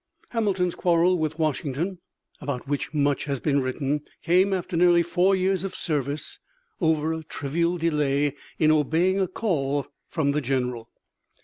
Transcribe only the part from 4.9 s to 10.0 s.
four years' service over a trivial delay in obeying a call